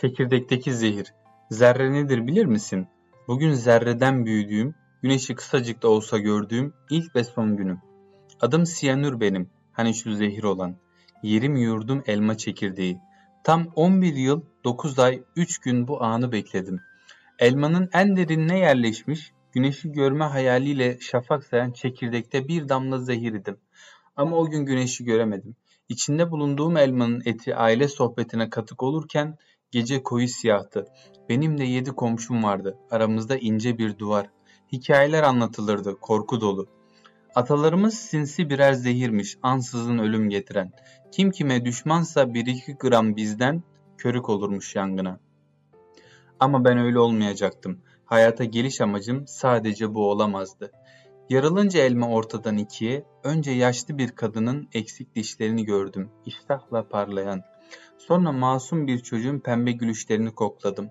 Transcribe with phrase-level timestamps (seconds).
[0.00, 1.14] Çekirdekteki zehir.
[1.50, 2.88] Zerre nedir bilir misin?
[3.28, 7.80] Bugün zerreden büyüdüğüm, güneşi kısacık da olsa gördüğüm ilk ve son günüm.
[8.40, 10.76] Adım Siyanür benim, hani şu zehir olan.
[11.22, 12.98] Yerim yurdum elma çekirdeği.
[13.44, 16.80] Tam 11 yıl, 9 ay, 3 gün bu anı bekledim.
[17.38, 23.56] Elmanın en derinine yerleşmiş, güneşi görme hayaliyle şafak sayan çekirdekte bir damla zehir idim.
[24.16, 25.56] Ama o gün güneşi göremedim.
[25.88, 29.38] İçinde bulunduğum elmanın eti aile sohbetine katık olurken
[29.70, 30.86] Gece koyu siyahtı.
[31.28, 32.78] Benim de yedi komşum vardı.
[32.90, 34.30] Aramızda ince bir duvar.
[34.72, 36.66] Hikayeler anlatılırdı, korku dolu.
[37.34, 40.72] Atalarımız sinsi birer zehirmiş, ansızın ölüm getiren.
[41.12, 43.62] Kim kime düşmansa bir iki gram bizden
[43.98, 45.20] körük olurmuş yangına.
[46.40, 47.80] Ama ben öyle olmayacaktım.
[48.04, 50.72] Hayata geliş amacım sadece bu olamazdı.
[51.30, 57.42] Yarılınca elma ortadan ikiye, önce yaşlı bir kadının eksik dişlerini gördüm, iştahla parlayan.
[57.98, 60.90] Sonra masum bir çocuğun pembe gülüşlerini kokladım.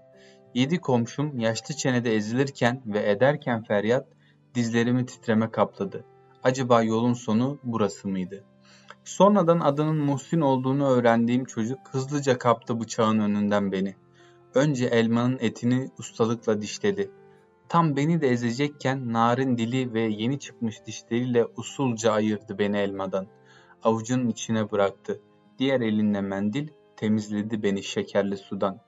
[0.53, 4.07] Yedi komşum yaşlı çenede ezilirken ve ederken feryat
[4.55, 6.05] dizlerimi titreme kapladı.
[6.43, 8.43] Acaba yolun sonu burası mıydı?
[9.03, 13.95] Sonradan adının Muhsin olduğunu öğrendiğim çocuk hızlıca kaptı bıçağın önünden beni.
[14.55, 17.11] Önce elmanın etini ustalıkla dişledi.
[17.69, 23.27] Tam beni de ezecekken narin dili ve yeni çıkmış dişleriyle usulca ayırdı beni elmadan.
[23.83, 25.21] Avucunun içine bıraktı.
[25.59, 28.79] Diğer elinde mendil temizledi beni şekerli sudan.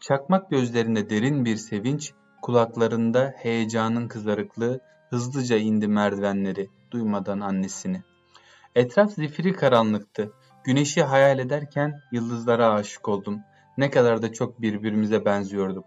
[0.00, 8.02] Çakmak gözlerinde derin bir sevinç, kulaklarında heyecanın kızarıklığı hızlıca indi merdivenleri, duymadan annesini.
[8.74, 10.32] Etraf zifiri karanlıktı.
[10.64, 13.40] Güneşi hayal ederken yıldızlara aşık oldum.
[13.78, 15.84] Ne kadar da çok birbirimize benziyorduk.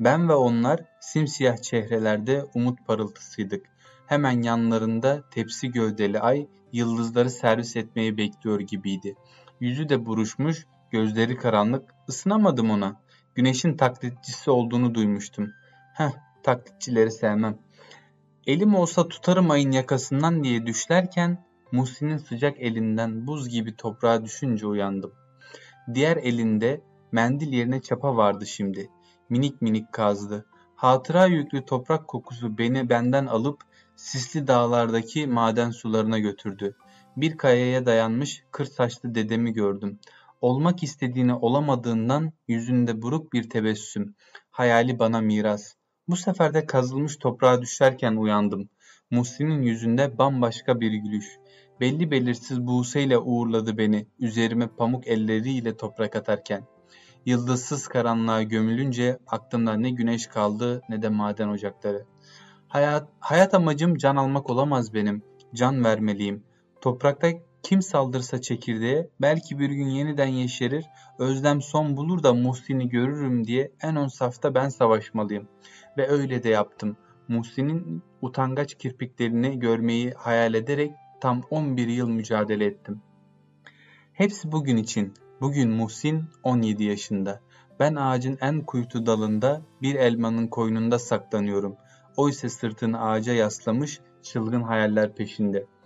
[0.00, 3.66] Ben ve onlar simsiyah çehrelerde umut parıltısıydık.
[4.06, 9.16] Hemen yanlarında tepsi gövdeli ay yıldızları servis etmeyi bekliyor gibiydi.
[9.60, 13.00] Yüzü de buruşmuş, Gözleri karanlık, ısınamadım ona.
[13.34, 15.52] Güneşin taklitçisi olduğunu duymuştum.
[15.94, 16.10] Heh,
[16.42, 17.58] taklitçileri sevmem.
[18.46, 25.12] Elim olsa tutarım ayın yakasından diye düşlerken Muhsin'in sıcak elinden buz gibi toprağa düşünce uyandım.
[25.94, 26.80] Diğer elinde
[27.12, 28.90] mendil yerine çapa vardı şimdi.
[29.28, 30.46] Minik minik kazdı.
[30.76, 33.60] Hatıra yüklü toprak kokusu beni benden alıp
[34.00, 36.76] sisli dağlardaki maden sularına götürdü.
[37.16, 39.98] Bir kayaya dayanmış kır saçlı dedemi gördüm.
[40.40, 44.14] Olmak istediğini olamadığından yüzünde buruk bir tebessüm.
[44.50, 45.74] Hayali bana miras.
[46.08, 48.68] Bu sefer de kazılmış toprağa düşerken uyandım.
[49.10, 51.38] Muhsin'in yüzünde bambaşka bir gülüş.
[51.80, 56.66] Belli belirsiz buğseyle uğurladı beni, üzerime pamuk elleriyle toprak atarken.
[57.26, 62.06] Yıldızsız karanlığa gömülünce aklımda ne güneş kaldı ne de maden ocakları.
[62.70, 65.22] Hayat, hayat amacım can almak olamaz benim.
[65.54, 66.44] Can vermeliyim.
[66.80, 67.28] Toprakta
[67.62, 70.84] kim saldırsa çekirdeğe belki bir gün yeniden yeşerir,
[71.18, 75.48] özlem son bulur da Muhsin'i görürüm diye en ön safta ben savaşmalıyım.
[75.98, 76.96] Ve öyle de yaptım.
[77.28, 83.02] Muhsin'in utangaç kirpiklerini görmeyi hayal ederek tam 11 yıl mücadele ettim.
[84.12, 85.14] Hepsi bugün için.
[85.40, 87.40] Bugün Muhsin 17 yaşında.
[87.80, 91.76] Ben ağacın en kuytu dalında bir elmanın koynunda saklanıyorum.
[92.20, 95.80] O ise sırtını ağaca yaslamış çılgın hayaller peşinde.''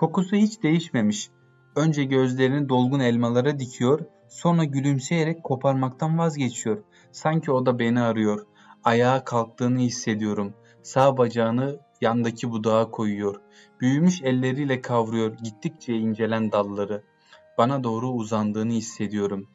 [0.00, 1.30] Kokusu hiç değişmemiş.
[1.76, 6.82] Önce gözlerini dolgun elmalara dikiyor, sonra gülümseyerek koparmaktan vazgeçiyor.
[7.12, 8.46] Sanki o da beni arıyor.
[8.84, 10.54] Ayağa kalktığını hissediyorum.
[10.82, 13.40] Sağ bacağını yandaki budağa koyuyor.
[13.80, 17.02] Büyümüş elleriyle kavruyor gittikçe incelen dalları.
[17.58, 19.48] Bana doğru uzandığını hissediyorum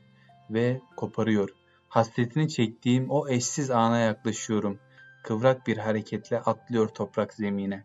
[0.49, 1.49] ve koparıyor.
[1.87, 4.79] Hasretini çektiğim o eşsiz ana yaklaşıyorum.
[5.25, 7.83] Kıvrak bir hareketle atlıyor toprak zemine.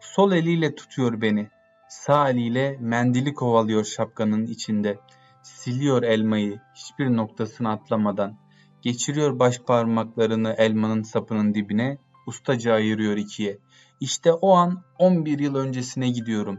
[0.00, 1.48] Sol eliyle tutuyor beni.
[1.88, 4.98] Sağ eliyle mendili kovalıyor şapkanın içinde.
[5.42, 8.38] Siliyor elmayı hiçbir noktasını atlamadan.
[8.82, 13.58] Geçiriyor baş parmaklarını elmanın sapının dibine, ustaca ayırıyor ikiye.
[14.00, 16.58] İşte o an 11 yıl öncesine gidiyorum.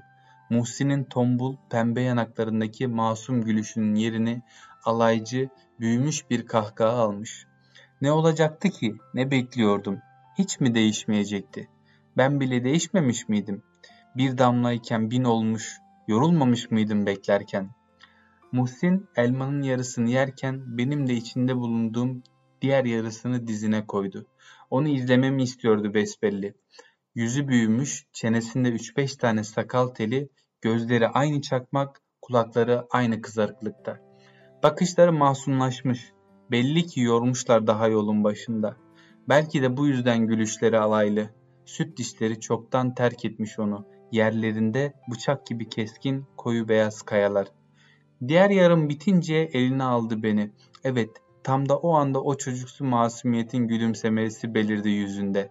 [0.49, 4.41] Muhsin'in tombul pembe yanaklarındaki masum gülüşünün yerini
[4.83, 7.48] alaycı, büyümüş bir kahkaha almış.
[8.01, 8.95] Ne olacaktı ki?
[9.13, 9.99] Ne bekliyordum?
[10.37, 11.69] Hiç mi değişmeyecekti?
[12.17, 13.63] Ben bile değişmemiş miydim?
[14.17, 17.69] Bir damlayken bin olmuş, yorulmamış mıydım beklerken?
[18.51, 22.23] Muhsin elmanın yarısını yerken benim de içinde bulunduğum
[22.61, 24.25] diğer yarısını dizine koydu.
[24.69, 26.53] Onu izlememi istiyordu besbelli.
[27.15, 30.29] Yüzü büyümüş, çenesinde 3-5 tane sakal teli,
[30.61, 33.99] gözleri aynı çakmak, kulakları aynı kızarıklıkta.
[34.63, 36.11] Bakışları masumlaşmış.
[36.51, 38.75] Belli ki yormuşlar daha yolun başında.
[39.29, 41.29] Belki de bu yüzden gülüşleri alaylı.
[41.65, 43.85] Süt dişleri çoktan terk etmiş onu.
[44.11, 47.47] Yerlerinde bıçak gibi keskin koyu beyaz kayalar.
[48.27, 50.51] Diğer yarım bitince eline aldı beni.
[50.83, 51.09] Evet,
[51.43, 55.49] Tam da o anda o çocuksu masumiyetin gülümsemesi belirdi yüzünde.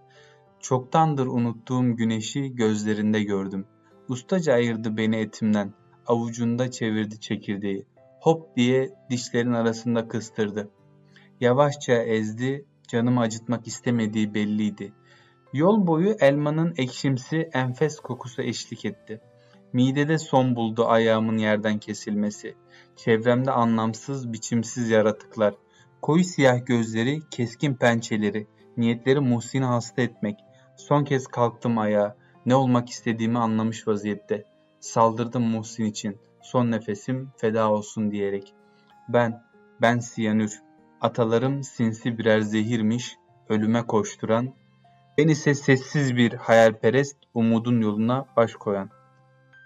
[0.59, 3.65] Çoktandır unuttuğum güneşi gözlerinde gördüm.
[4.09, 5.73] Ustaca ayırdı beni etimden.
[6.07, 7.85] Avucunda çevirdi çekirdeği.
[8.21, 10.69] Hop diye dişlerin arasında kıstırdı.
[11.41, 14.93] Yavaşça ezdi, canımı acıtmak istemediği belliydi.
[15.53, 19.21] Yol boyu elmanın ekşimsi enfes kokusu eşlik etti.
[19.73, 22.55] Midede son buldu ayağımın yerden kesilmesi.
[22.95, 25.53] Çevremde anlamsız, biçimsiz yaratıklar.
[26.01, 28.47] Koyu siyah gözleri, keskin pençeleri,
[28.77, 30.39] niyetleri Muhsin'i hasta etmek.
[30.77, 32.15] Son kez kalktım ayağa.
[32.45, 34.45] Ne olmak istediğimi anlamış vaziyette.
[34.79, 36.17] Saldırdım Muhsin için.
[36.41, 38.53] Son nefesim feda olsun diyerek.
[39.09, 39.43] Ben,
[39.81, 40.68] ben siyanür.
[41.01, 43.17] Atalarım sinsi birer zehirmiş,
[43.49, 44.53] ölüme koşturan.
[45.17, 48.89] Ben ise sessiz bir hayalperest, umudun yoluna baş koyan.